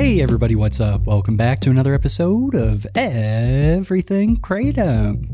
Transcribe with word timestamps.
Hey 0.00 0.22
everybody, 0.22 0.56
what's 0.56 0.80
up? 0.80 1.02
Welcome 1.02 1.36
back 1.36 1.60
to 1.60 1.68
another 1.68 1.92
episode 1.92 2.54
of 2.54 2.86
Everything 2.94 4.38
Kratom, 4.38 5.28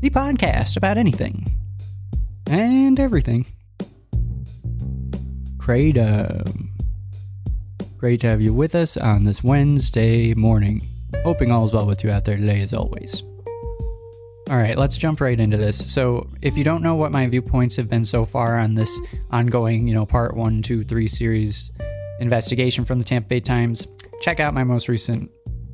the 0.00 0.10
podcast 0.10 0.76
about 0.76 0.98
anything 0.98 1.56
and 2.48 2.98
everything. 2.98 3.46
Kratom. 5.58 6.66
Great 7.96 8.22
to 8.22 8.26
have 8.26 8.40
you 8.40 8.52
with 8.52 8.74
us 8.74 8.96
on 8.96 9.22
this 9.22 9.44
Wednesday 9.44 10.34
morning. 10.34 10.88
Hoping 11.22 11.52
all 11.52 11.64
is 11.64 11.72
well 11.72 11.86
with 11.86 12.02
you 12.02 12.10
out 12.10 12.24
there 12.24 12.36
today, 12.36 12.60
as 12.60 12.72
always. 12.72 13.22
All 14.50 14.56
right, 14.56 14.76
let's 14.76 14.96
jump 14.96 15.20
right 15.20 15.38
into 15.38 15.58
this. 15.58 15.92
So, 15.92 16.28
if 16.42 16.58
you 16.58 16.64
don't 16.64 16.82
know 16.82 16.96
what 16.96 17.12
my 17.12 17.28
viewpoints 17.28 17.76
have 17.76 17.88
been 17.88 18.04
so 18.04 18.24
far 18.24 18.58
on 18.58 18.74
this 18.74 19.00
ongoing, 19.30 19.86
you 19.86 19.94
know, 19.94 20.06
part 20.06 20.36
one, 20.36 20.60
two, 20.60 20.82
three 20.82 21.06
series 21.06 21.70
investigation 22.18 22.84
from 22.84 22.98
the 22.98 23.04
Tampa 23.04 23.28
Bay 23.28 23.38
Times, 23.38 23.86
check 24.20 24.40
out 24.40 24.54
my 24.54 24.64
most 24.64 24.88
recent 24.88 25.30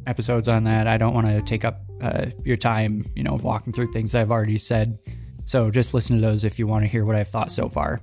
episodes 0.06 0.48
on 0.48 0.64
that. 0.64 0.86
I 0.86 0.98
don't 0.98 1.14
want 1.14 1.26
to 1.26 1.42
take 1.42 1.64
up 1.64 1.80
uh, 2.00 2.26
your 2.44 2.56
time, 2.56 3.10
you 3.14 3.22
know, 3.22 3.34
walking 3.34 3.72
through 3.72 3.92
things 3.92 4.14
I've 4.14 4.30
already 4.30 4.58
said. 4.58 4.98
So, 5.44 5.70
just 5.70 5.94
listen 5.94 6.16
to 6.16 6.22
those 6.22 6.44
if 6.44 6.58
you 6.58 6.66
want 6.66 6.84
to 6.84 6.88
hear 6.88 7.04
what 7.04 7.16
I've 7.16 7.28
thought 7.28 7.52
so 7.52 7.68
far. 7.68 8.00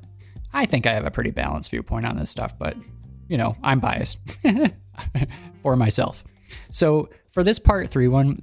I 0.53 0.65
think 0.65 0.85
I 0.85 0.93
have 0.93 1.05
a 1.05 1.11
pretty 1.11 1.31
balanced 1.31 1.71
viewpoint 1.71 2.05
on 2.05 2.17
this 2.17 2.29
stuff, 2.29 2.57
but, 2.57 2.75
you 3.27 3.37
know, 3.37 3.55
I'm 3.63 3.79
biased 3.79 4.19
for 5.61 5.75
myself. 5.75 6.23
So, 6.69 7.09
for 7.31 7.43
this 7.43 7.57
part 7.57 7.89
three 7.89 8.07
one, 8.07 8.41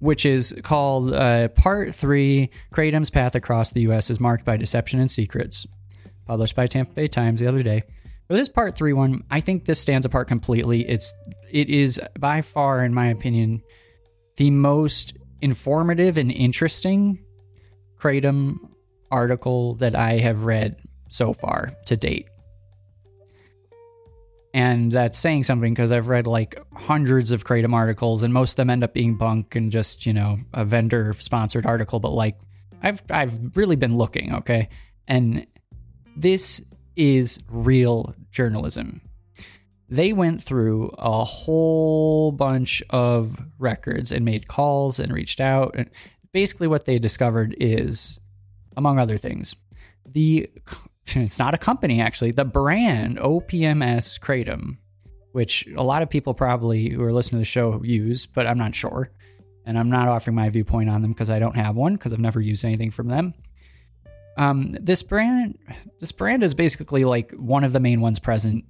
which 0.00 0.26
is 0.26 0.58
called 0.62 1.12
uh, 1.12 1.48
Part 1.48 1.94
3 1.94 2.50
Kratom's 2.72 3.10
Path 3.10 3.34
Across 3.34 3.72
the 3.72 3.82
U.S. 3.82 4.10
is 4.10 4.18
Marked 4.18 4.44
by 4.44 4.56
Deception 4.56 4.98
and 4.98 5.10
Secrets, 5.10 5.66
published 6.26 6.56
by 6.56 6.66
Tampa 6.66 6.94
Bay 6.94 7.06
Times 7.06 7.40
the 7.40 7.46
other 7.46 7.62
day. 7.62 7.84
For 8.30 8.36
this 8.36 8.48
Part 8.48 8.76
3 8.76 8.92
one, 8.92 9.24
I 9.28 9.40
think 9.40 9.64
this 9.64 9.80
stands 9.80 10.06
apart 10.06 10.28
completely. 10.28 10.88
It's 10.88 11.12
It 11.50 11.68
is 11.68 12.00
by 12.16 12.42
far, 12.42 12.84
in 12.84 12.94
my 12.94 13.08
opinion, 13.08 13.60
the 14.36 14.52
most 14.52 15.14
informative 15.40 16.16
and 16.16 16.30
interesting 16.30 17.24
Kratom 17.98 18.58
article 19.10 19.74
that 19.74 19.96
I 19.96 20.18
have 20.18 20.44
read 20.44 20.76
so 21.08 21.32
far 21.32 21.72
to 21.86 21.96
date. 21.96 22.28
And 24.54 24.92
that's 24.92 25.18
saying 25.18 25.42
something 25.42 25.74
because 25.74 25.90
I've 25.90 26.06
read 26.06 26.28
like 26.28 26.62
hundreds 26.72 27.32
of 27.32 27.44
Kratom 27.44 27.74
articles, 27.74 28.22
and 28.22 28.32
most 28.32 28.52
of 28.52 28.56
them 28.58 28.70
end 28.70 28.84
up 28.84 28.94
being 28.94 29.16
bunk 29.16 29.56
and 29.56 29.72
just 29.72 30.06
you 30.06 30.12
know 30.12 30.38
a 30.54 30.64
vendor 30.64 31.16
sponsored 31.18 31.66
article. 31.66 31.98
But 31.98 32.12
like, 32.12 32.38
I've 32.80 33.02
I've 33.10 33.56
really 33.56 33.74
been 33.74 33.98
looking, 33.98 34.36
okay, 34.36 34.68
and 35.08 35.48
this 36.14 36.62
is 36.94 37.42
real 37.48 38.14
journalism. 38.30 39.00
They 39.88 40.12
went 40.12 40.42
through 40.42 40.94
a 40.98 41.24
whole 41.24 42.30
bunch 42.30 42.82
of 42.90 43.44
records 43.58 44.12
and 44.12 44.24
made 44.24 44.46
calls 44.46 45.00
and 45.00 45.12
reached 45.12 45.40
out. 45.40 45.74
And 45.74 45.90
basically, 46.32 46.68
what 46.68 46.84
they 46.84 46.98
discovered 46.98 47.56
is, 47.58 48.20
among 48.76 49.00
other 49.00 49.18
things, 49.18 49.56
the 50.06 50.48
it's 51.06 51.38
not 51.38 51.54
a 51.54 51.58
company 51.58 52.00
actually 52.00 52.30
the 52.30 52.44
brand 52.44 53.18
opms 53.18 54.18
kratom 54.20 54.76
which 55.32 55.66
a 55.76 55.82
lot 55.82 56.02
of 56.02 56.10
people 56.10 56.34
probably 56.34 56.90
who 56.90 57.02
are 57.02 57.12
listening 57.12 57.38
to 57.38 57.42
the 57.42 57.44
show 57.44 57.82
use 57.82 58.26
but 58.26 58.46
i'm 58.46 58.58
not 58.58 58.74
sure 58.74 59.10
and 59.64 59.78
i'm 59.78 59.90
not 59.90 60.08
offering 60.08 60.36
my 60.36 60.48
viewpoint 60.48 60.88
on 60.88 61.02
them 61.02 61.12
because 61.12 61.30
i 61.30 61.38
don't 61.38 61.56
have 61.56 61.74
one 61.74 61.94
because 61.94 62.12
i've 62.12 62.20
never 62.20 62.40
used 62.40 62.64
anything 62.64 62.90
from 62.90 63.08
them 63.08 63.34
um, 64.40 64.74
this 64.80 65.02
brand 65.02 65.58
this 65.98 66.12
brand 66.12 66.42
is 66.42 66.54
basically 66.54 67.04
like 67.04 67.30
one 67.32 67.62
of 67.62 67.74
the 67.74 67.80
main 67.80 68.00
ones 68.00 68.18
present 68.18 68.64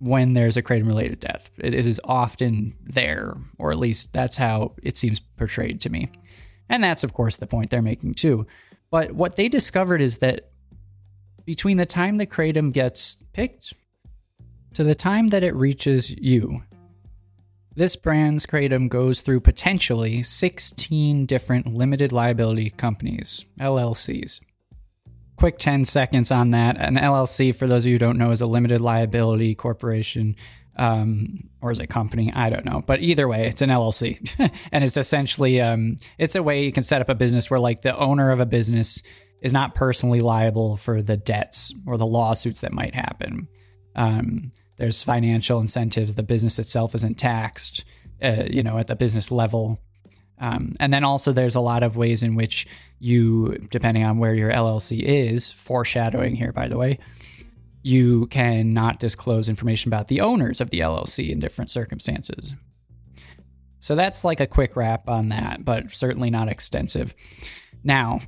when 0.00 0.34
there's 0.34 0.56
a 0.56 0.62
kratom 0.62 0.88
related 0.88 1.20
death. 1.20 1.48
It 1.58 1.74
is 1.74 2.00
often 2.04 2.74
there 2.82 3.36
or 3.56 3.70
at 3.70 3.78
least 3.78 4.12
that's 4.12 4.34
how 4.34 4.72
it 4.82 4.96
seems 4.96 5.20
portrayed 5.20 5.80
to 5.82 5.90
me. 5.90 6.10
And 6.68 6.82
that's 6.82 7.04
of 7.04 7.12
course 7.12 7.36
the 7.36 7.46
point 7.46 7.70
they're 7.70 7.82
making 7.82 8.14
too. 8.14 8.48
But 8.90 9.12
what 9.12 9.36
they 9.36 9.48
discovered 9.48 10.00
is 10.00 10.18
that 10.18 10.50
between 11.44 11.76
the 11.76 11.86
time 11.86 12.16
the 12.16 12.26
kratom 12.26 12.72
gets 12.72 13.22
picked 13.32 13.74
to 14.74 14.82
the 14.82 14.96
time 14.96 15.28
that 15.28 15.44
it 15.44 15.54
reaches 15.54 16.10
you, 16.10 16.62
this 17.76 17.94
brand's 17.94 18.44
kratom 18.44 18.88
goes 18.88 19.20
through 19.20 19.40
potentially 19.40 20.24
16 20.24 21.26
different 21.26 21.72
limited 21.72 22.10
liability 22.10 22.70
companies, 22.70 23.46
LLCs. 23.60 24.40
Quick 25.36 25.58
10 25.58 25.84
seconds 25.84 26.30
on 26.30 26.50
that. 26.50 26.76
An 26.78 26.96
LLC, 26.96 27.54
for 27.54 27.66
those 27.66 27.84
of 27.84 27.86
you 27.86 27.94
who 27.94 27.98
don't 27.98 28.18
know, 28.18 28.30
is 28.30 28.40
a 28.40 28.46
limited 28.46 28.80
liability 28.80 29.54
corporation 29.54 30.34
um, 30.76 31.48
or 31.60 31.70
is 31.70 31.80
it 31.80 31.88
company? 31.88 32.32
I 32.34 32.50
don't 32.50 32.64
know. 32.64 32.82
But 32.86 33.00
either 33.00 33.26
way, 33.26 33.46
it's 33.46 33.62
an 33.62 33.70
LLC, 33.70 34.30
and 34.72 34.84
it's 34.84 34.96
essentially 34.96 35.60
um, 35.60 35.96
it's 36.18 36.34
a 36.34 36.42
way 36.42 36.64
you 36.64 36.72
can 36.72 36.82
set 36.82 37.00
up 37.00 37.08
a 37.08 37.14
business 37.14 37.50
where 37.50 37.60
like 37.60 37.82
the 37.82 37.96
owner 37.96 38.30
of 38.30 38.40
a 38.40 38.46
business 38.46 39.02
is 39.40 39.52
not 39.52 39.74
personally 39.74 40.20
liable 40.20 40.76
for 40.76 41.02
the 41.02 41.16
debts 41.16 41.72
or 41.86 41.96
the 41.96 42.06
lawsuits 42.06 42.60
that 42.60 42.72
might 42.72 42.94
happen. 42.94 43.48
Um, 43.94 44.52
there's 44.76 45.02
financial 45.02 45.60
incentives. 45.60 46.14
The 46.14 46.22
business 46.22 46.58
itself 46.58 46.94
isn't 46.94 47.18
taxed, 47.18 47.84
uh, 48.22 48.44
you 48.48 48.62
know, 48.62 48.78
at 48.78 48.86
the 48.86 48.96
business 48.96 49.30
level. 49.30 49.80
Um, 50.38 50.74
and 50.78 50.92
then 50.92 51.04
also 51.04 51.32
there's 51.32 51.54
a 51.54 51.60
lot 51.60 51.82
of 51.82 51.96
ways 51.96 52.22
in 52.22 52.34
which 52.34 52.66
you, 52.98 53.56
depending 53.70 54.04
on 54.04 54.18
where 54.18 54.34
your 54.34 54.52
LLC 54.52 55.02
is, 55.02 55.50
foreshadowing 55.50 56.36
here, 56.36 56.52
by 56.52 56.68
the 56.68 56.76
way, 56.76 56.98
you 57.82 58.26
can 58.26 58.74
not 58.74 58.98
disclose 58.98 59.48
information 59.48 59.88
about 59.88 60.08
the 60.08 60.20
owners 60.20 60.60
of 60.60 60.70
the 60.70 60.80
LLC 60.80 61.30
in 61.30 61.38
different 61.38 61.70
circumstances. 61.70 62.52
So 63.78 63.94
that's 63.94 64.24
like 64.24 64.40
a 64.40 64.46
quick 64.46 64.74
wrap 64.76 65.08
on 65.08 65.28
that, 65.28 65.64
but 65.64 65.92
certainly 65.92 66.28
not 66.30 66.48
extensive. 66.48 67.14
Now, 67.84 68.20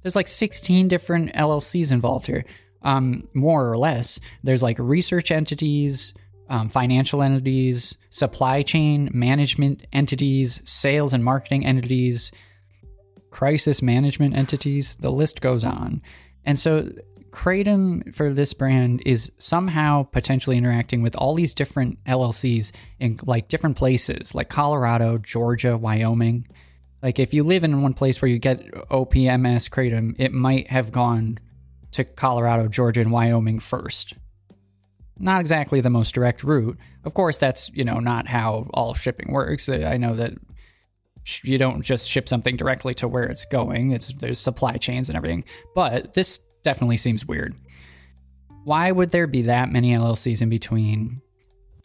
there's 0.00 0.16
like 0.16 0.28
16 0.28 0.88
different 0.88 1.34
LLCs 1.34 1.92
involved 1.92 2.26
here, 2.26 2.44
um, 2.82 3.28
more 3.34 3.70
or 3.70 3.76
less. 3.76 4.18
There's 4.42 4.62
like 4.62 4.78
research 4.78 5.30
entities, 5.30 6.14
um, 6.48 6.68
financial 6.68 7.22
entities, 7.22 7.96
supply 8.10 8.62
chain 8.62 9.10
management 9.12 9.84
entities, 9.92 10.60
sales 10.64 11.12
and 11.12 11.24
marketing 11.24 11.66
entities, 11.66 12.30
crisis 13.30 13.82
management 13.82 14.36
entities. 14.36 14.96
The 14.96 15.10
list 15.10 15.40
goes 15.40 15.64
on. 15.64 16.02
And 16.44 16.58
so 16.58 16.90
Kratom 17.30 18.14
for 18.14 18.32
this 18.32 18.54
brand 18.54 19.02
is 19.04 19.30
somehow 19.36 20.04
potentially 20.04 20.56
interacting 20.56 21.02
with 21.02 21.14
all 21.16 21.34
these 21.34 21.54
different 21.54 22.02
LLCs 22.04 22.72
in 22.98 23.18
like 23.24 23.48
different 23.48 23.76
places, 23.76 24.34
like 24.34 24.48
Colorado, 24.48 25.18
Georgia, 25.18 25.76
Wyoming. 25.76 26.48
Like 27.02 27.18
if 27.18 27.34
you 27.34 27.44
live 27.44 27.62
in 27.62 27.82
one 27.82 27.92
place 27.92 28.22
where 28.22 28.30
you 28.30 28.38
get 28.38 28.70
OPMS 28.88 29.68
kratom, 29.68 30.14
it 30.18 30.32
might 30.32 30.68
have 30.68 30.92
gone 30.92 31.38
to 31.92 32.04
Colorado, 32.04 32.68
Georgia, 32.68 33.02
and 33.02 33.12
Wyoming 33.12 33.58
first. 33.58 34.14
Not 35.18 35.40
exactly 35.40 35.80
the 35.80 35.90
most 35.90 36.14
direct 36.14 36.44
route. 36.44 36.78
Of 37.04 37.14
course, 37.14 37.38
that's 37.38 37.70
you 37.70 37.84
know 37.84 38.00
not 38.00 38.28
how 38.28 38.68
all 38.74 38.94
shipping 38.94 39.32
works. 39.32 39.68
I 39.68 39.96
know 39.96 40.14
that 40.14 40.34
you 41.42 41.58
don't 41.58 41.82
just 41.82 42.08
ship 42.08 42.28
something 42.28 42.56
directly 42.56 42.94
to 42.94 43.08
where 43.08 43.24
it's 43.24 43.44
going. 43.46 43.92
It's 43.92 44.12
there's 44.12 44.38
supply 44.38 44.76
chains 44.76 45.08
and 45.08 45.16
everything. 45.16 45.44
But 45.74 46.14
this 46.14 46.40
definitely 46.62 46.98
seems 46.98 47.26
weird. 47.26 47.54
Why 48.64 48.90
would 48.92 49.10
there 49.10 49.26
be 49.26 49.42
that 49.42 49.70
many 49.70 49.94
LLCs 49.94 50.42
in 50.42 50.48
between? 50.48 51.22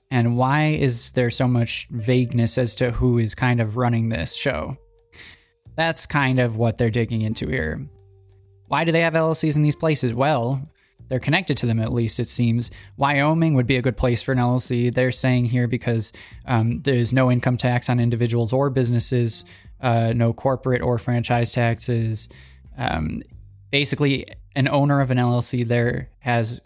And 0.09 0.35
why 0.35 0.67
is 0.67 1.11
there 1.11 1.29
so 1.29 1.47
much 1.47 1.87
vagueness 1.89 2.57
as 2.57 2.75
to 2.75 2.91
who 2.91 3.17
is 3.17 3.33
kind 3.33 3.61
of 3.61 3.77
running 3.77 4.09
this 4.09 4.33
show? 4.33 4.77
That's 5.75 6.05
kind 6.05 6.39
of 6.39 6.57
what 6.57 6.77
they're 6.77 6.89
digging 6.89 7.21
into 7.21 7.47
here. 7.47 7.87
Why 8.67 8.83
do 8.83 8.91
they 8.91 9.01
have 9.01 9.13
LLCs 9.13 9.55
in 9.55 9.63
these 9.63 9.75
places? 9.75 10.13
Well, 10.13 10.69
they're 11.07 11.19
connected 11.19 11.57
to 11.57 11.65
them 11.65 11.79
at 11.79 11.91
least, 11.91 12.19
it 12.19 12.27
seems. 12.27 12.71
Wyoming 12.97 13.55
would 13.55 13.67
be 13.67 13.77
a 13.77 13.81
good 13.81 13.97
place 13.97 14.21
for 14.21 14.31
an 14.31 14.37
LLC. 14.37 14.93
They're 14.93 15.11
saying 15.11 15.45
here 15.45 15.67
because 15.67 16.13
um, 16.45 16.79
there's 16.79 17.13
no 17.13 17.31
income 17.31 17.57
tax 17.57 17.89
on 17.89 17.99
individuals 17.99 18.53
or 18.53 18.69
businesses, 18.69 19.45
uh, 19.81 20.13
no 20.15 20.33
corporate 20.33 20.81
or 20.81 20.97
franchise 20.97 21.53
taxes. 21.53 22.29
Um, 22.77 23.21
basically, 23.71 24.25
an 24.55 24.67
owner 24.67 25.01
of 25.01 25.11
an 25.11 25.17
LLC 25.17 25.67
there 25.67 26.09
has 26.19 26.61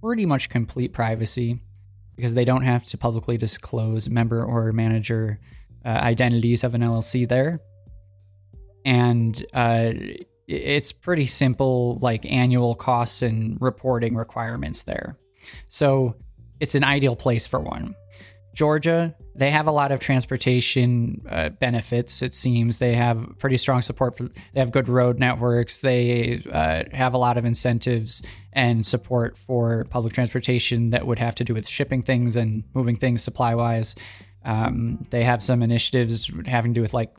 pretty 0.00 0.26
much 0.26 0.48
complete 0.48 0.92
privacy 0.92 1.60
because 2.16 2.34
they 2.34 2.44
don't 2.44 2.62
have 2.62 2.84
to 2.84 2.98
publicly 2.98 3.36
disclose 3.36 4.08
member 4.08 4.44
or 4.44 4.72
manager 4.72 5.38
uh, 5.84 5.88
identities 5.88 6.64
of 6.64 6.74
an 6.74 6.82
LLC 6.82 7.28
there 7.28 7.60
and 8.84 9.44
uh, 9.52 9.92
it's 10.48 10.92
pretty 10.92 11.26
simple, 11.26 11.98
like 12.00 12.24
annual 12.24 12.74
costs 12.74 13.22
and 13.22 13.60
reporting 13.60 14.16
requirements 14.16 14.82
there. 14.82 15.18
So 15.66 16.16
it's 16.58 16.74
an 16.74 16.84
ideal 16.84 17.14
place 17.14 17.46
for 17.46 17.60
one. 17.60 17.94
Georgia, 18.54 19.14
they 19.36 19.50
have 19.50 19.68
a 19.68 19.70
lot 19.70 19.92
of 19.92 20.00
transportation 20.00 21.22
uh, 21.28 21.50
benefits. 21.50 22.22
It 22.22 22.34
seems 22.34 22.78
they 22.78 22.94
have 22.94 23.38
pretty 23.38 23.56
strong 23.56 23.82
support 23.82 24.16
for. 24.16 24.24
They 24.24 24.58
have 24.58 24.72
good 24.72 24.88
road 24.88 25.20
networks. 25.20 25.78
They 25.78 26.42
uh, 26.50 26.84
have 26.92 27.14
a 27.14 27.18
lot 27.18 27.38
of 27.38 27.44
incentives 27.44 28.20
and 28.52 28.84
support 28.84 29.36
for 29.36 29.84
public 29.90 30.12
transportation 30.12 30.90
that 30.90 31.06
would 31.06 31.20
have 31.20 31.36
to 31.36 31.44
do 31.44 31.54
with 31.54 31.68
shipping 31.68 32.02
things 32.02 32.34
and 32.34 32.64
moving 32.74 32.96
things 32.96 33.22
supply 33.22 33.54
wise. 33.54 33.94
Um, 34.44 35.04
they 35.10 35.22
have 35.22 35.40
some 35.42 35.62
initiatives 35.62 36.32
having 36.46 36.74
to 36.74 36.78
do 36.78 36.82
with 36.82 36.94
like 36.94 37.14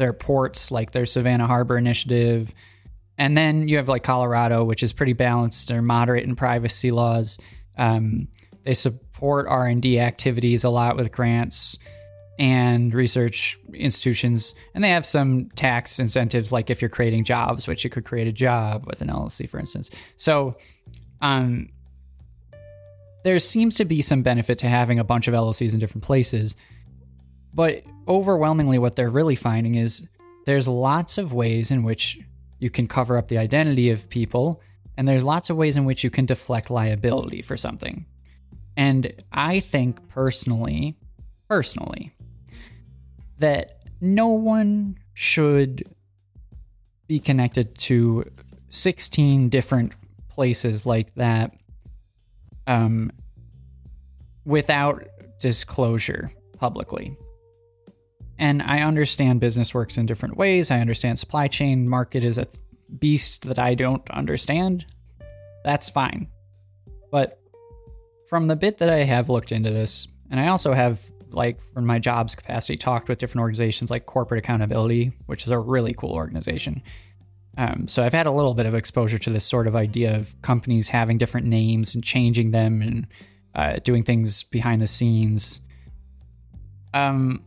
their 0.00 0.12
ports, 0.14 0.70
like 0.70 0.92
their 0.92 1.06
Savannah 1.06 1.46
Harbor 1.46 1.76
initiative. 1.76 2.52
And 3.18 3.36
then 3.36 3.68
you 3.68 3.76
have 3.76 3.86
like 3.86 4.02
Colorado, 4.02 4.64
which 4.64 4.82
is 4.82 4.94
pretty 4.94 5.12
balanced. 5.12 5.68
They're 5.68 5.82
moderate 5.82 6.24
in 6.24 6.34
privacy 6.34 6.90
laws. 6.90 7.38
Um, 7.76 8.28
they 8.64 8.72
support 8.72 9.46
R 9.46 9.66
and 9.66 9.82
D 9.82 10.00
activities 10.00 10.64
a 10.64 10.70
lot 10.70 10.96
with 10.96 11.12
grants 11.12 11.78
and 12.38 12.94
research 12.94 13.58
institutions, 13.74 14.54
and 14.74 14.82
they 14.82 14.88
have 14.88 15.04
some 15.04 15.50
tax 15.50 15.98
incentives, 15.98 16.50
like 16.50 16.70
if 16.70 16.80
you're 16.80 16.88
creating 16.88 17.24
jobs, 17.24 17.68
which 17.68 17.84
you 17.84 17.90
could 17.90 18.06
create 18.06 18.26
a 18.26 18.32
job 18.32 18.86
with 18.86 19.02
an 19.02 19.08
LLC, 19.08 19.46
for 19.46 19.58
instance. 19.58 19.90
So, 20.16 20.56
um, 21.20 21.68
there 23.24 23.38
seems 23.38 23.76
to 23.76 23.84
be 23.84 24.00
some 24.00 24.22
benefit 24.22 24.58
to 24.60 24.68
having 24.68 24.98
a 24.98 25.04
bunch 25.04 25.28
of 25.28 25.34
LLCs 25.34 25.74
in 25.74 25.80
different 25.80 26.04
places, 26.04 26.56
but 27.52 27.82
overwhelmingly, 28.06 28.78
what 28.78 28.96
they're 28.96 29.10
really 29.10 29.34
finding 29.34 29.74
is 29.74 30.06
there's 30.46 30.68
lots 30.68 31.18
of 31.18 31.32
ways 31.32 31.70
in 31.70 31.82
which 31.82 32.18
you 32.58 32.70
can 32.70 32.86
cover 32.86 33.16
up 33.16 33.28
the 33.28 33.38
identity 33.38 33.90
of 33.90 34.08
people, 34.08 34.60
and 34.96 35.08
there's 35.08 35.24
lots 35.24 35.50
of 35.50 35.56
ways 35.56 35.76
in 35.76 35.84
which 35.84 36.04
you 36.04 36.10
can 36.10 36.26
deflect 36.26 36.70
liability 36.70 37.42
for 37.42 37.56
something. 37.56 38.06
And 38.76 39.12
I 39.32 39.60
think 39.60 40.08
personally, 40.08 40.96
personally, 41.48 42.14
that 43.38 43.82
no 44.00 44.28
one 44.28 44.98
should 45.14 45.84
be 47.06 47.18
connected 47.18 47.76
to 47.76 48.30
16 48.68 49.48
different 49.48 49.92
places 50.28 50.86
like 50.86 51.14
that 51.14 51.52
um, 52.66 53.10
without 54.44 55.06
disclosure 55.40 56.30
publicly. 56.58 57.16
And 58.40 58.62
I 58.62 58.80
understand 58.80 59.38
business 59.38 59.74
works 59.74 59.98
in 59.98 60.06
different 60.06 60.38
ways. 60.38 60.70
I 60.70 60.80
understand 60.80 61.18
supply 61.18 61.46
chain 61.46 61.86
market 61.86 62.24
is 62.24 62.38
a 62.38 62.46
beast 62.98 63.46
that 63.46 63.58
I 63.58 63.74
don't 63.74 64.08
understand. 64.10 64.86
That's 65.62 65.90
fine. 65.90 66.28
But 67.10 67.38
from 68.30 68.48
the 68.48 68.56
bit 68.56 68.78
that 68.78 68.88
I 68.88 69.04
have 69.04 69.28
looked 69.28 69.52
into 69.52 69.70
this, 69.70 70.08
and 70.30 70.40
I 70.40 70.48
also 70.48 70.72
have 70.72 71.04
like 71.32 71.60
from 71.60 71.84
my 71.84 71.98
jobs 71.98 72.34
capacity 72.34 72.78
talked 72.78 73.10
with 73.10 73.18
different 73.18 73.42
organizations 73.42 73.90
like 73.90 74.04
corporate 74.04 74.38
accountability 74.40 75.12
which 75.26 75.44
is 75.44 75.50
a 75.50 75.58
really 75.60 75.92
cool 75.92 76.10
organization 76.10 76.82
um, 77.56 77.86
so 77.86 78.02
i've 78.02 78.12
had 78.12 78.26
a 78.26 78.32
little 78.32 78.52
bit 78.52 78.66
of 78.66 78.74
exposure 78.74 79.16
to 79.16 79.30
this 79.30 79.44
sort 79.44 79.68
of 79.68 79.76
idea 79.76 80.16
of 80.16 80.34
companies 80.42 80.88
having 80.88 81.18
different 81.18 81.46
names 81.46 81.94
and 81.94 82.02
changing 82.02 82.50
them 82.50 82.82
and 82.82 83.06
uh, 83.54 83.78
doing 83.84 84.02
things 84.02 84.42
behind 84.42 84.82
the 84.82 84.88
scenes 84.88 85.60
um, 86.94 87.44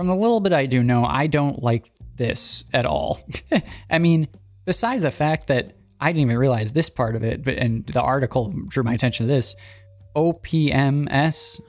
from 0.00 0.08
the 0.08 0.16
little 0.16 0.40
bit 0.40 0.54
i 0.54 0.64
do 0.64 0.82
know 0.82 1.04
i 1.04 1.26
don't 1.26 1.62
like 1.62 1.90
this 2.16 2.64
at 2.72 2.86
all. 2.86 3.20
I 3.90 3.98
mean 3.98 4.28
besides 4.64 5.02
the 5.02 5.10
fact 5.10 5.48
that 5.48 5.76
i 6.00 6.10
didn't 6.10 6.22
even 6.22 6.38
realize 6.38 6.72
this 6.72 6.88
part 6.88 7.16
of 7.16 7.22
it 7.22 7.44
but 7.44 7.58
and 7.58 7.86
the 7.86 8.00
article 8.00 8.52
drew 8.68 8.82
my 8.82 8.94
attention 8.94 9.26
to 9.26 9.32
this. 9.32 9.56
Opms 10.16 11.60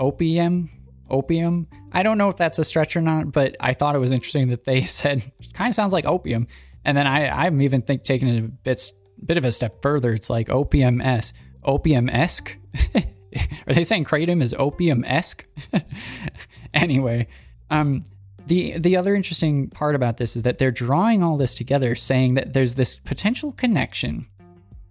opium 0.00 0.70
opium 1.08 1.66
i 1.92 2.02
don't 2.02 2.18
know 2.18 2.28
if 2.28 2.36
that's 2.36 2.58
a 2.58 2.64
stretch 2.64 2.96
or 2.96 3.00
not 3.00 3.32
but 3.32 3.56
i 3.60 3.72
thought 3.72 3.94
it 3.94 3.98
was 3.98 4.10
interesting 4.10 4.48
that 4.48 4.64
they 4.64 4.82
said 5.00 5.22
kind 5.54 5.70
of 5.70 5.74
sounds 5.74 5.92
like 5.92 6.04
opium 6.04 6.46
and 6.84 6.96
then 6.96 7.06
i 7.06 7.28
i'm 7.46 7.62
even 7.62 7.82
think 7.82 8.04
taking 8.04 8.28
it 8.28 8.44
a 8.44 8.48
bit 8.48 8.92
bit 9.24 9.36
of 9.36 9.44
a 9.44 9.52
step 9.52 9.82
further. 9.82 10.12
It's 10.12 10.30
like 10.30 10.48
OPMS, 10.48 11.32
opium 11.64 12.08
esque 12.08 12.56
are 13.66 13.74
they 13.74 13.84
saying 13.84 14.04
kratom 14.04 14.42
is 14.42 14.54
opium 14.58 15.04
esque 15.04 15.46
anyway 16.74 17.26
um 17.70 18.02
the 18.46 18.78
the 18.78 18.96
other 18.96 19.14
interesting 19.14 19.68
part 19.68 19.94
about 19.94 20.16
this 20.16 20.34
is 20.34 20.42
that 20.42 20.58
they're 20.58 20.70
drawing 20.70 21.22
all 21.22 21.36
this 21.36 21.54
together 21.54 21.94
saying 21.94 22.34
that 22.34 22.52
there's 22.52 22.74
this 22.74 22.98
potential 22.98 23.52
connection 23.52 24.26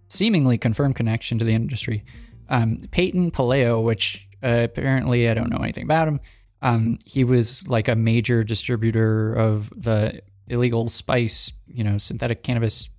seemingly 0.09 0.57
confirmed 0.57 0.95
connection 0.95 1.39
to 1.39 1.45
the 1.45 1.53
industry 1.53 2.03
um, 2.49 2.81
Peyton 2.91 3.31
Palaio, 3.31 3.83
which 3.83 4.27
uh, 4.43 4.61
apparently, 4.63 5.29
I 5.29 5.33
don't 5.33 5.49
know 5.49 5.57
anything 5.57 5.83
about 5.83 6.07
him. 6.07 6.19
Um, 6.61 6.99
he 7.05 7.23
was 7.23 7.67
like 7.67 7.87
a 7.87 7.95
major 7.95 8.43
distributor 8.43 9.33
of 9.33 9.69
the 9.75 10.21
illegal 10.47 10.89
spice, 10.89 11.51
you 11.67 11.83
know, 11.83 11.97
synthetic 11.97 12.43
cannabis 12.43 12.89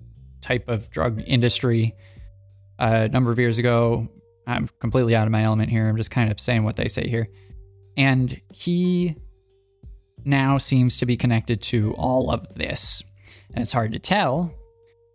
type 0.41 0.69
of 0.69 0.91
drug 0.91 1.23
industry 1.27 1.95
uh, 2.79 3.07
a 3.07 3.09
number 3.09 3.33
of 3.33 3.39
years 3.39 3.59
ago. 3.59 4.09
I'm 4.49 4.69
completely 4.81 5.15
out 5.15 5.27
of 5.27 5.31
my 5.31 5.43
element 5.43 5.71
here. 5.71 5.87
I'm 5.87 5.97
just 5.99 6.11
kind 6.11 6.31
of 6.33 6.41
saying 6.41 6.65
what 6.65 6.77
they 6.77 6.89
say 6.89 7.07
here. 7.07 7.29
And 7.99 8.41
he 8.53 9.17
now 10.25 10.57
seems 10.57 10.99
to 10.99 11.07
be 11.07 11.19
connected 11.19 11.61
to 11.63 11.93
all 11.93 12.31
of 12.31 12.55
this. 12.55 13.03
And 13.53 13.63
it's 13.63 13.73
hard 13.73 13.93
to 13.93 13.99
tell, 13.99 14.55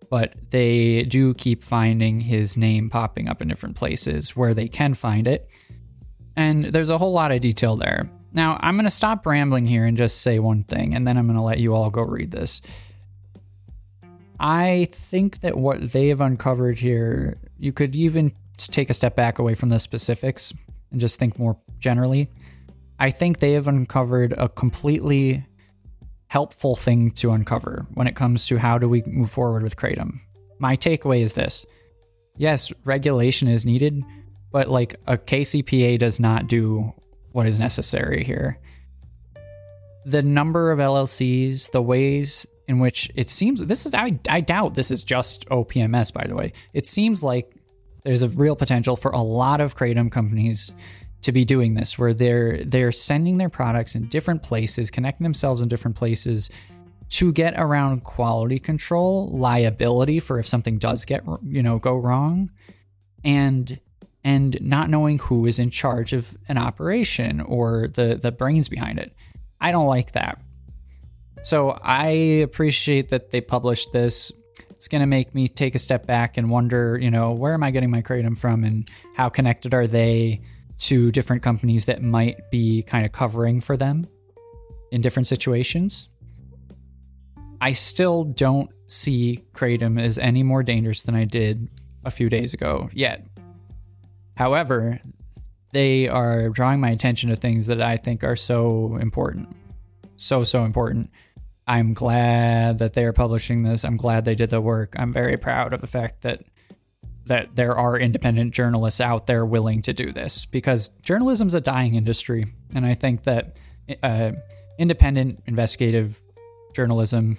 but 0.09 0.35
they 0.51 1.03
do 1.03 1.33
keep 1.33 1.63
finding 1.63 2.21
his 2.21 2.57
name 2.57 2.91
popping 2.91 3.27
up 3.27 3.41
in 3.41 3.47
different 3.47 3.75
places 3.75 4.35
where 4.35 4.53
they 4.53 4.67
can 4.67 4.93
find 4.93 5.25
it. 5.25 5.47
And 6.35 6.65
there's 6.65 6.91
a 6.91 6.99
whole 6.99 7.11
lot 7.11 7.31
of 7.31 7.41
detail 7.41 7.75
there. 7.75 8.07
Now, 8.33 8.59
I'm 8.61 8.75
going 8.75 8.85
to 8.85 8.91
stop 8.91 9.25
rambling 9.25 9.65
here 9.65 9.85
and 9.85 9.97
just 9.97 10.21
say 10.21 10.39
one 10.39 10.63
thing, 10.63 10.95
and 10.95 11.07
then 11.07 11.17
I'm 11.17 11.25
going 11.25 11.37
to 11.37 11.43
let 11.43 11.59
you 11.59 11.73
all 11.73 11.89
go 11.89 12.01
read 12.01 12.31
this. 12.31 12.61
I 14.39 14.87
think 14.91 15.41
that 15.41 15.57
what 15.57 15.91
they 15.91 16.09
have 16.09 16.21
uncovered 16.21 16.79
here, 16.79 17.39
you 17.57 17.71
could 17.71 17.95
even 17.95 18.33
take 18.57 18.89
a 18.89 18.93
step 18.93 19.15
back 19.15 19.39
away 19.39 19.55
from 19.55 19.69
the 19.69 19.79
specifics 19.79 20.53
and 20.91 21.01
just 21.01 21.19
think 21.19 21.37
more 21.37 21.57
generally. 21.79 22.29
I 22.99 23.11
think 23.11 23.39
they 23.39 23.53
have 23.53 23.67
uncovered 23.67 24.33
a 24.33 24.47
completely 24.47 25.45
helpful 26.27 26.75
thing 26.75 27.11
to 27.11 27.31
uncover 27.31 27.85
when 27.93 28.07
it 28.07 28.15
comes 28.15 28.47
to 28.47 28.57
how 28.57 28.77
do 28.77 28.87
we 28.89 29.03
move 29.03 29.29
forward 29.29 29.63
with 29.63 29.75
Kratom. 29.75 30.19
My 30.59 30.75
takeaway 30.75 31.21
is 31.21 31.33
this 31.33 31.65
yes, 32.37 32.71
regulation 32.85 33.47
is 33.47 33.65
needed, 33.65 34.03
but 34.51 34.69
like 34.69 34.95
a 35.05 35.17
KCPA 35.17 35.99
does 35.99 36.19
not 36.19 36.47
do 36.47 36.93
what 37.31 37.47
is 37.47 37.59
necessary 37.59 38.23
here. 38.23 38.59
The 40.05 40.21
number 40.21 40.71
of 40.71 40.79
LLCs, 40.79 41.71
the 41.71 41.81
ways 41.81 42.47
in 42.67 42.79
which 42.79 43.11
it 43.15 43.29
seems 43.29 43.59
this 43.65 43.85
is 43.85 43.93
I, 43.93 44.19
I 44.29 44.41
doubt 44.41 44.75
this 44.75 44.91
is 44.91 45.03
just 45.03 45.47
OPMS 45.49 46.13
by 46.13 46.25
the 46.25 46.35
way. 46.35 46.53
It 46.73 46.85
seems 46.85 47.23
like 47.23 47.53
there's 48.03 48.21
a 48.21 48.29
real 48.29 48.55
potential 48.55 48.95
for 48.95 49.11
a 49.11 49.21
lot 49.21 49.61
of 49.61 49.75
kratom 49.75 50.11
companies 50.11 50.71
to 51.21 51.31
be 51.31 51.45
doing 51.45 51.73
this 51.73 51.97
where 51.97 52.13
they're 52.13 52.63
they're 52.63 52.91
sending 52.91 53.37
their 53.37 53.49
products 53.49 53.95
in 53.95 54.07
different 54.07 54.43
places, 54.43 54.91
connecting 54.91 55.23
themselves 55.23 55.61
in 55.61 55.69
different 55.69 55.95
places 55.95 56.49
to 57.09 57.31
get 57.31 57.53
around 57.57 58.03
quality 58.03 58.59
control, 58.59 59.27
liability 59.29 60.19
for 60.19 60.39
if 60.39 60.47
something 60.47 60.77
does 60.77 61.05
get 61.05 61.23
you 61.43 61.63
know 61.63 61.79
go 61.79 61.95
wrong 61.95 62.51
and 63.23 63.79
and 64.23 64.57
not 64.61 64.89
knowing 64.89 65.19
who 65.19 65.45
is 65.45 65.59
in 65.59 65.69
charge 65.69 66.13
of 66.13 66.37
an 66.47 66.57
operation 66.57 67.41
or 67.41 67.89
the, 67.89 68.15
the 68.15 68.31
brains 68.31 68.69
behind 68.69 68.97
it. 68.97 69.13
I 69.59 69.71
don't 69.71 69.87
like 69.87 70.13
that. 70.13 70.39
So 71.41 71.71
I 71.71 72.07
appreciate 72.41 73.09
that 73.09 73.31
they 73.31 73.41
published 73.41 73.91
this. 73.91 74.31
It's 74.83 74.89
going 74.89 74.99
to 74.99 75.07
make 75.07 75.33
me 75.33 75.47
take 75.47 75.75
a 75.75 75.79
step 75.79 76.05
back 76.05 76.35
and 76.35 76.49
wonder, 76.49 76.99
you 77.01 77.09
know, 77.09 77.31
where 77.31 77.53
am 77.53 77.63
I 77.63 77.71
getting 77.71 77.89
my 77.89 78.01
kratom 78.01 78.37
from 78.37 78.65
and 78.65 78.85
how 79.15 79.29
connected 79.29 79.73
are 79.73 79.87
they 79.87 80.41
to 80.79 81.09
different 81.09 81.41
companies 81.41 81.85
that 81.85 82.01
might 82.01 82.51
be 82.51 82.83
kind 82.83 83.05
of 83.05 83.13
covering 83.13 83.61
for 83.61 83.77
them 83.77 84.07
in 84.91 84.99
different 84.99 85.29
situations? 85.29 86.09
I 87.61 87.71
still 87.71 88.25
don't 88.25 88.71
see 88.87 89.45
kratom 89.53 90.01
as 90.01 90.17
any 90.17 90.43
more 90.43 90.63
dangerous 90.63 91.01
than 91.01 91.15
I 91.15 91.23
did 91.23 91.69
a 92.03 92.11
few 92.11 92.27
days 92.27 92.53
ago 92.53 92.89
yet. 92.91 93.25
However, 94.35 94.99
they 95.71 96.09
are 96.09 96.49
drawing 96.49 96.81
my 96.81 96.89
attention 96.89 97.29
to 97.29 97.37
things 97.37 97.67
that 97.67 97.79
I 97.79 97.95
think 97.95 98.21
are 98.21 98.35
so 98.35 98.97
important. 98.97 99.55
So, 100.17 100.43
so 100.43 100.65
important. 100.65 101.09
I'm 101.67 101.93
glad 101.93 102.79
that 102.79 102.93
they 102.93 103.05
are 103.05 103.13
publishing 103.13 103.63
this. 103.63 103.83
I'm 103.83 103.97
glad 103.97 104.25
they 104.25 104.35
did 104.35 104.49
the 104.49 104.61
work. 104.61 104.95
I'm 104.97 105.13
very 105.13 105.37
proud 105.37 105.73
of 105.73 105.81
the 105.81 105.87
fact 105.87 106.21
that 106.21 106.43
that 107.25 107.55
there 107.55 107.73
are 107.77 107.97
independent 107.97 108.53
journalists 108.53 108.99
out 108.99 109.27
there 109.27 109.45
willing 109.45 109.81
to 109.81 109.93
do 109.93 110.11
this 110.11 110.45
because 110.45 110.89
journalism's 111.03 111.53
a 111.53 111.61
dying 111.61 111.95
industry, 111.95 112.45
and 112.75 112.85
I 112.85 112.95
think 112.95 113.23
that 113.23 113.55
uh, 114.01 114.33
independent 114.77 115.41
investigative 115.45 116.21
journalism 116.75 117.37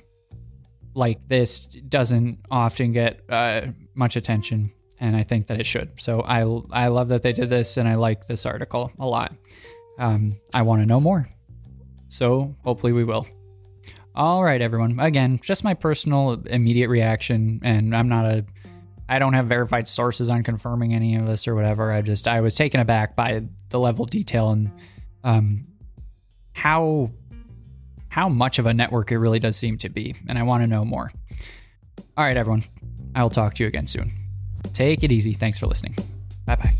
like 0.94 1.28
this 1.28 1.66
doesn't 1.66 2.38
often 2.50 2.92
get 2.92 3.20
uh, 3.28 3.66
much 3.94 4.16
attention 4.16 4.72
and 5.00 5.16
I 5.16 5.22
think 5.22 5.48
that 5.48 5.60
it 5.60 5.66
should. 5.66 6.00
So 6.00 6.22
I 6.22 6.40
I 6.72 6.88
love 6.88 7.08
that 7.08 7.22
they 7.22 7.32
did 7.32 7.50
this, 7.50 7.76
and 7.76 7.88
I 7.88 7.94
like 7.96 8.26
this 8.26 8.46
article 8.46 8.92
a 8.98 9.06
lot. 9.06 9.34
Um, 9.98 10.36
I 10.52 10.62
want 10.62 10.82
to 10.82 10.86
know 10.86 11.00
more, 11.00 11.28
so 12.08 12.56
hopefully 12.64 12.92
we 12.92 13.04
will. 13.04 13.26
All 14.14 14.44
right, 14.44 14.60
everyone. 14.60 15.00
Again, 15.00 15.40
just 15.42 15.64
my 15.64 15.74
personal 15.74 16.42
immediate 16.46 16.88
reaction, 16.88 17.60
and 17.64 17.96
I'm 17.96 18.08
not 18.08 18.26
a 18.26 18.44
I 19.08 19.18
don't 19.18 19.34
have 19.34 19.46
verified 19.46 19.86
sources 19.86 20.28
on 20.28 20.42
confirming 20.42 20.94
any 20.94 21.16
of 21.16 21.26
this 21.26 21.46
or 21.46 21.54
whatever. 21.54 21.92
I 21.92 22.00
just 22.02 22.26
I 22.26 22.40
was 22.40 22.54
taken 22.54 22.80
aback 22.80 23.16
by 23.16 23.44
the 23.68 23.78
level 23.78 24.04
of 24.04 24.10
detail 24.10 24.50
and 24.50 24.70
um, 25.22 25.66
how 26.52 27.10
how 28.08 28.28
much 28.28 28.58
of 28.58 28.66
a 28.66 28.72
network 28.72 29.10
it 29.10 29.18
really 29.18 29.40
does 29.40 29.56
seem 29.56 29.76
to 29.78 29.88
be, 29.88 30.14
and 30.28 30.38
I 30.38 30.44
want 30.44 30.62
to 30.62 30.66
know 30.66 30.84
more. 30.84 31.12
All 32.16 32.24
right, 32.24 32.36
everyone. 32.36 32.64
I 33.14 33.22
will 33.22 33.30
talk 33.30 33.54
to 33.54 33.64
you 33.64 33.68
again 33.68 33.86
soon. 33.86 34.12
Take 34.72 35.02
it 35.02 35.12
easy. 35.12 35.32
Thanks 35.32 35.58
for 35.58 35.66
listening. 35.66 35.96
Bye 36.46 36.56
bye. 36.56 36.74